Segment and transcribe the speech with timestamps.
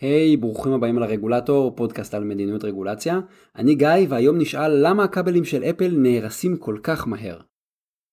[0.00, 3.20] היי, hey, ברוכים הבאים לרגולטור, פודקאסט על מדיניות רגולציה.
[3.56, 7.40] אני גיא, והיום נשאל למה הכבלים של אפל נהרסים כל כך מהר.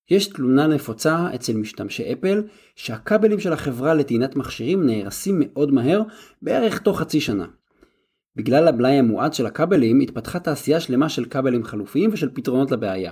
[0.09, 2.43] יש תלונה נפוצה אצל משתמשי אפל
[2.75, 6.01] שהכבלים של החברה לטעינת מכשירים נהרסים מאוד מהר,
[6.41, 7.45] בערך תוך חצי שנה.
[8.35, 13.11] בגלל הבלאי המועט של הכבלים התפתחה תעשייה שלמה של כבלים חלופיים ושל פתרונות לבעיה.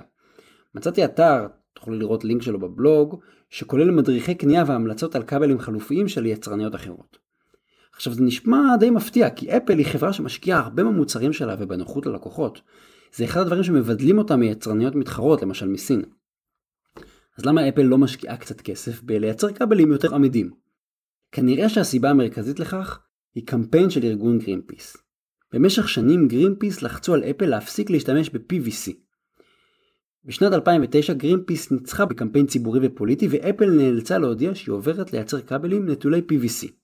[0.74, 3.20] מצאתי אתר, תוכלו לראות לינק שלו בבלוג,
[3.50, 7.21] שכולל מדריכי קנייה והמלצות על כבלים חלופיים של יצרניות אחרות.
[7.94, 12.60] עכשיו זה נשמע די מפתיע, כי אפל היא חברה שמשקיעה הרבה במוצרים שלה ובנוחות ללקוחות.
[13.14, 16.02] זה אחד הדברים שמבדלים אותה מיצרניות מתחרות, למשל מסין.
[17.38, 20.50] אז למה אפל לא משקיעה קצת כסף בלייצר כבלים יותר עמידים?
[21.32, 23.00] כנראה שהסיבה המרכזית לכך
[23.34, 24.96] היא קמפיין של ארגון גרינפיס.
[25.52, 28.92] במשך שנים גרינפיס לחצו על אפל להפסיק להשתמש ב-PVC.
[30.24, 36.22] בשנת 2009 גרינפיס ניצחה בקמפיין ציבורי ופוליטי ואפל נאלצה להודיע שהיא עוברת לייצר כבלים נטולי
[36.32, 36.81] PVC.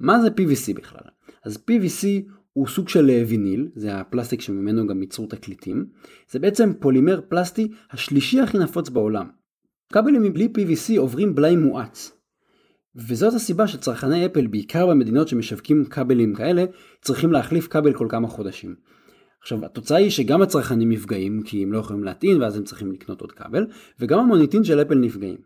[0.00, 1.10] מה זה PVC בכלל?
[1.44, 2.06] אז PVC
[2.52, 5.86] הוא סוג של אה, ויניל, זה הפלסטיק שממנו גם ייצרו תקליטים.
[6.30, 9.26] זה בעצם פולימר פלסטי השלישי הכי נפוץ בעולם.
[9.92, 12.12] כבלים מבלי PVC עוברים בלאי מואץ.
[12.94, 16.64] וזאת הסיבה שצרכני אפל, בעיקר במדינות שמשווקים כבלים כאלה,
[17.02, 18.74] צריכים להחליף כבל כל כמה חודשים.
[19.42, 23.20] עכשיו התוצאה היא שגם הצרכנים נפגעים כי הם לא יכולים להטעין ואז הם צריכים לקנות
[23.20, 23.66] עוד כבל,
[24.00, 25.38] וגם המוניטין של אפל נפגעים.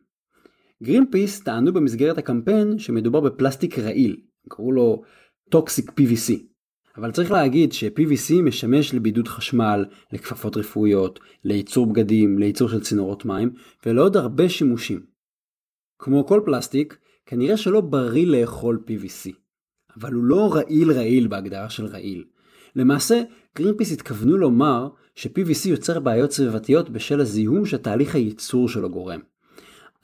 [0.82, 4.16] גרינפיס טענו במסגרת הקמפיין שמדובר בפלסטיק רעיל,
[4.48, 5.02] קראו לו
[5.50, 6.50] toxic PVC.
[6.96, 13.50] אבל צריך להגיד ש-PVC משמש לבידוד חשמל, לכפפות רפואיות, לייצור בגדים, לייצור של צינורות מים,
[13.86, 15.06] ולעוד הרבה שימושים.
[15.98, 19.30] כמו כל פלסטיק, כנראה שלא בריא לאכול PVC.
[19.96, 22.24] אבל הוא לא רעיל רעיל בהגדרה של רעיל.
[22.76, 23.22] למעשה,
[23.56, 29.20] גרינפיס התכוונו לומר ש-PVC יוצר בעיות סביבתיות בשל הזיהום שתהליך הייצור שלו גורם.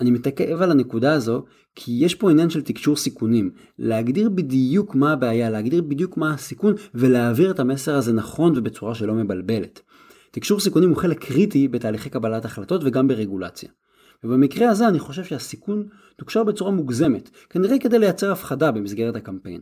[0.00, 1.44] אני מתעכב על הנקודה הזו
[1.74, 3.50] כי יש פה עניין של תקשור סיכונים.
[3.78, 9.14] להגדיר בדיוק מה הבעיה, להגדיר בדיוק מה הסיכון ולהעביר את המסר הזה נכון ובצורה שלא
[9.14, 9.80] מבלבלת.
[10.30, 13.68] תקשור סיכונים הוא חלק קריטי בתהליכי קבלת החלטות וגם ברגולציה.
[14.24, 19.60] ובמקרה הזה אני חושב שהסיכון תוקשר בצורה מוגזמת, כנראה כדי לייצר הפחדה במסגרת הקמפיין.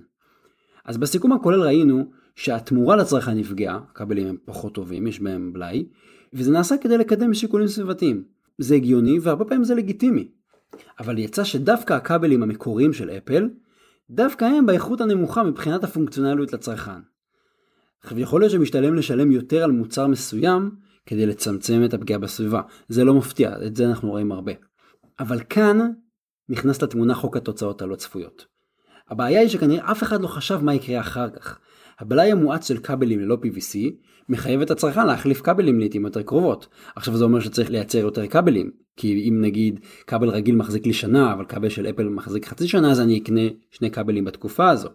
[0.84, 5.86] אז בסיכום הכולל ראינו שהתמורה לצרכן נפגעה, הכבלים הם פחות טובים, יש בהם בלאי,
[6.32, 8.33] וזה נעשה כדי לקדם שיקולים סביבתיים.
[8.58, 10.28] זה הגיוני והרבה פעמים זה לגיטימי.
[11.00, 13.48] אבל יצא שדווקא הכבלים המקוריים של אפל,
[14.10, 17.00] דווקא הם באיכות הנמוכה מבחינת הפונקציונליות לצרכן.
[18.02, 20.70] עכשיו יכול להיות שמשתלם לשלם יותר על מוצר מסוים
[21.06, 22.60] כדי לצמצם את הפגיעה בסביבה.
[22.88, 24.52] זה לא מפתיע, את זה אנחנו רואים הרבה.
[25.20, 25.90] אבל כאן
[26.48, 28.46] נכנס לתמונה חוק התוצאות הלא צפויות.
[29.10, 31.58] הבעיה היא שכנראה אף אחד לא חשב מה יקרה אחר כך.
[32.00, 33.78] הבלאי המואץ של כבלים ללא PVC
[34.28, 36.66] מחייב את הצרכן להחליף כבלים לעיתים יותר קרובות.
[36.96, 41.32] עכשיו זה אומר שצריך לייצר יותר כבלים, כי אם נגיד כבל רגיל מחזיק לי שנה
[41.32, 44.88] אבל כבל של אפל מחזיק חצי שנה אז אני אקנה שני כבלים בתקופה הזו.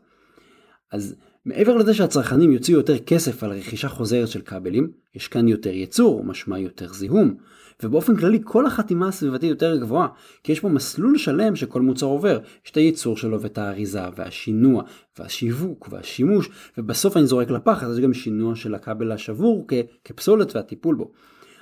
[0.92, 1.16] אז
[1.46, 6.24] מעבר לזה שהצרכנים יוציאו יותר כסף על רכישה חוזרת של כבלים, יש כאן יותר ייצור,
[6.24, 7.36] משמע יותר זיהום.
[7.84, 10.08] ובאופן כללי כל החתימה הסביבתית יותר גבוהה,
[10.44, 12.40] כי יש פה מסלול שלם שכל מוצר עובר.
[12.66, 14.84] יש את הייצור שלו ואת האריזה והשינוע
[15.20, 19.74] והשיווק והשימוש, ובסוף אני זורק לפח, אז יש גם שינוע של הכבל השבור כ-
[20.06, 21.12] כפסולת והטיפול בו.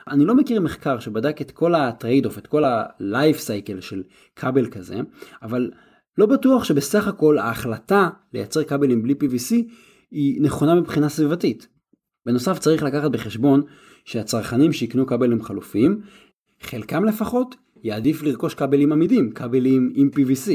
[0.07, 4.03] אני לא מכיר מחקר שבדק את כל ה trade-off, את כל ה-life cycle של
[4.35, 4.95] כבל כזה,
[5.41, 5.71] אבל
[6.17, 9.53] לא בטוח שבסך הכל ההחלטה לייצר כבלים בלי PVC
[10.11, 11.67] היא נכונה מבחינה סביבתית.
[12.27, 13.61] בנוסף צריך לקחת בחשבון
[14.05, 16.01] שהצרכנים שיקנו כבלים חלופיים,
[16.61, 20.51] חלקם לפחות יעדיף לרכוש כבלים עמידים, כבלים עם PVC.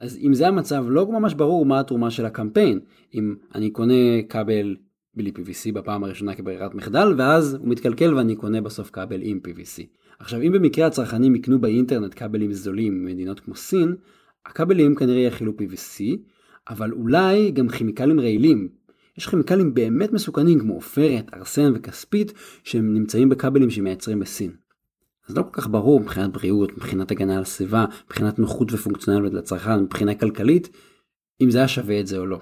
[0.00, 2.80] אז אם זה המצב לא ממש ברור מה התרומה של הקמפיין,
[3.14, 4.76] אם אני קונה כבל
[5.14, 9.82] בלי PVC בפעם הראשונה כברירת מחדל ואז הוא מתקלקל ואני קונה בסוף כבל עם PVC.
[10.18, 13.94] עכשיו אם במקרה הצרכנים יקנו באינטרנט כבלים זולים ממדינות כמו סין,
[14.46, 16.04] הכבלים כנראה יכילו PVC,
[16.68, 18.77] אבל אולי גם כימיקלים רעילים.
[19.18, 22.32] יש כימיקלים באמת מסוכנים כמו עופרת, ארסן וכספית
[22.64, 24.52] שהם נמצאים בכבלים שמייצרים בסין.
[25.28, 29.80] אז לא כל כך ברור מבחינת בריאות, מבחינת הגנה על הסביבה, מבחינת נוחות ופונקציונליות לצרכן,
[29.80, 30.68] מבחינה כלכלית,
[31.40, 32.40] אם זה היה שווה את זה או לא.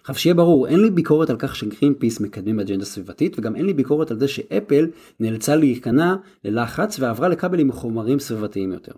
[0.00, 3.66] עכשיו שיהיה ברור, אין לי ביקורת על כך שגרין פיס מקדמים אג'נדה סביבתית, וגם אין
[3.66, 4.86] לי ביקורת על זה שאפל
[5.20, 8.92] נאלצה להיכנע ללחץ ועברה לכבלים מחומרים סביבתיים יותר.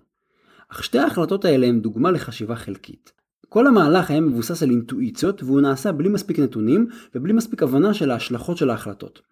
[0.69, 3.24] אך שתי ההחלטות האלה הן דוגמה לחשיבה חלקית.
[3.49, 8.11] כל המהלך היה מבוסס על אינטואיציות והוא נעשה בלי מספיק נתונים ובלי מספיק הבנה של
[8.11, 9.23] ההשלכות של ההחלטות.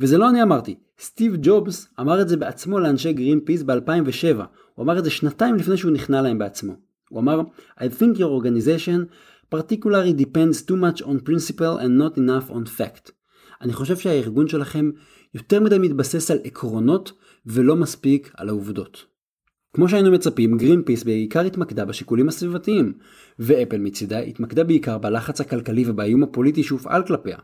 [0.00, 4.36] וזה לא אני אמרתי, סטיב ג'ובס אמר את זה בעצמו לאנשי גרינפיס ב-2007,
[4.74, 6.76] הוא אמר את זה שנתיים לפני שהוא נכנע להם בעצמו.
[7.10, 7.40] הוא אמר,
[7.78, 9.06] I think your organization
[9.54, 13.10] particularly depends too much on principle and not enough on fact.
[13.60, 14.90] אני חושב שהארגון שלכם
[15.34, 17.12] יותר מדי מתבסס על עקרונות
[17.46, 19.09] ולא מספיק על העובדות.
[19.72, 22.92] כמו שהיינו מצפים, גרינפיס בעיקר התמקדה בשיקולים הסביבתיים,
[23.38, 27.38] ואפל מצידה התמקדה בעיקר בלחץ הכלכלי ובאיום הפוליטי שהופעל כלפיה.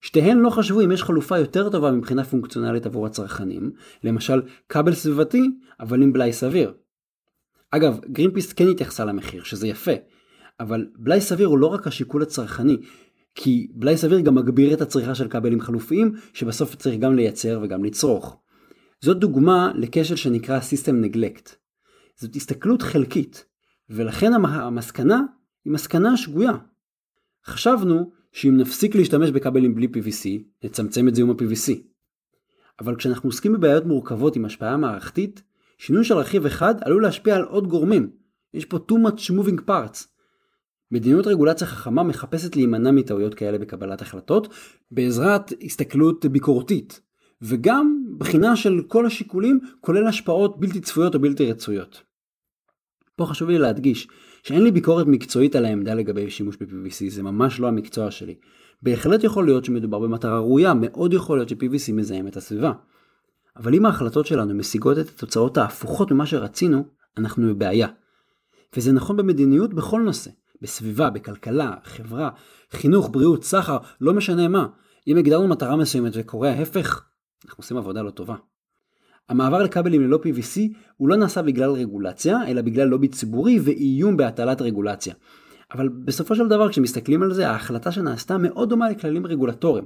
[0.00, 3.70] שתיהן לא חשבו אם יש חלופה יותר טובה מבחינה פונקציונלית עבור הצרכנים,
[4.04, 5.50] למשל כבל סביבתי,
[5.80, 6.74] אבל עם בלאי סביר.
[7.70, 9.92] אגב, גרינפיס כן התייחסה למחיר, שזה יפה,
[10.60, 12.76] אבל בלאי סביר הוא לא רק השיקול הצרכני,
[13.34, 17.84] כי בלאי סביר גם מגביר את הצריכה של כבלים חלופיים, שבסוף צריך גם לייצר וגם
[17.84, 18.40] לצרוך.
[19.00, 21.50] זאת דוגמה לכשל שנקרא System Neglect.
[22.16, 23.44] זאת הסתכלות חלקית,
[23.90, 25.22] ולכן המסקנה
[25.64, 26.52] היא מסקנה שגויה.
[27.44, 31.72] חשבנו שאם נפסיק להשתמש בכבלים בלי PVC, נצמצם את זיהום ה-PVC.
[32.80, 35.42] אבל כשאנחנו עוסקים בבעיות מורכבות עם השפעה מערכתית,
[35.78, 38.10] שינוי של רכיב אחד עלול להשפיע על עוד גורמים.
[38.54, 40.06] יש פה too much moving parts.
[40.90, 44.54] מדיניות רגולציה חכמה מחפשת להימנע מטעויות כאלה בקבלת החלטות,
[44.90, 47.00] בעזרת הסתכלות ביקורתית,
[47.42, 52.02] וגם בחינה של כל השיקולים, כולל השפעות בלתי צפויות או בלתי רצויות.
[53.16, 54.08] פה חשוב לי להדגיש
[54.42, 58.34] שאין לי ביקורת מקצועית על העמדה לגבי שימוש ב-PVC, זה ממש לא המקצוע שלי.
[58.82, 62.72] בהחלט יכול להיות שמדובר במטרה ראויה, מאוד יכול להיות ש-PVC מזהם את הסביבה.
[63.56, 66.84] אבל אם ההחלטות שלנו משיגות את התוצאות ההפוכות ממה שרצינו,
[67.16, 67.88] אנחנו בבעיה.
[68.76, 70.30] וזה נכון במדיניות בכל נושא,
[70.62, 72.30] בסביבה, בכלכלה, חברה,
[72.70, 74.66] חינוך, בריאות, סחר, לא משנה מה.
[75.06, 77.04] אם הגדרנו מטרה מסוימת וקורה ההפך,
[77.44, 78.34] אנחנו עושים עבודה לא טובה.
[79.28, 80.60] המעבר לכבלים ללא PVC
[80.96, 85.14] הוא לא נעשה בגלל רגולציה, אלא בגלל לובי ציבורי ואיום בהטלת רגולציה.
[85.72, 89.84] אבל בסופו של דבר כשמסתכלים על זה, ההחלטה שנעשתה מאוד דומה לכללים רגולטוריים.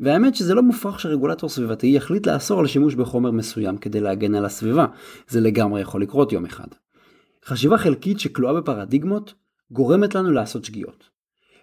[0.00, 4.44] והאמת שזה לא מופרך שרגולטור סביבתי יחליט לאסור על שימוש בחומר מסוים כדי להגן על
[4.44, 4.86] הסביבה.
[5.28, 6.66] זה לגמרי יכול לקרות יום אחד.
[7.44, 9.34] חשיבה חלקית שכלואה בפרדיגמות
[9.70, 11.04] גורמת לנו לעשות שגיאות.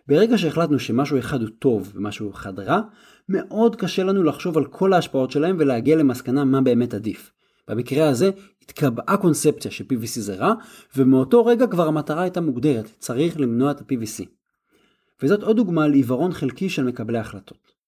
[0.07, 2.81] ברגע שהחלטנו שמשהו אחד הוא טוב ומשהו אחד רע,
[3.29, 7.31] מאוד קשה לנו לחשוב על כל ההשפעות שלהם ולהגיע למסקנה מה באמת עדיף.
[7.67, 8.31] במקרה הזה
[8.61, 10.53] התקבעה קונספציה ש-PVC זה רע,
[10.97, 14.25] ומאותו רגע כבר המטרה הייתה מוגדרת, צריך למנוע את ה-PVC.
[15.23, 17.79] וזאת עוד דוגמה לעיוורון חלקי של מקבלי החלטות.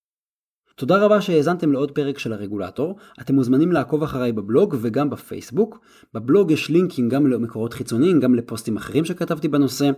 [0.76, 5.80] תודה רבה שהאזנתם לעוד פרק של הרגולטור, אתם מוזמנים לעקוב אחריי בבלוג וגם בפייסבוק.
[6.14, 9.92] בבלוג יש לינקים גם למקורות חיצוניים, גם לפוסטים אחרים שכתבתי בנושא.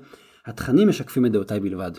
[0.46, 1.92] התכנים משקפים את דעותיי בלבד.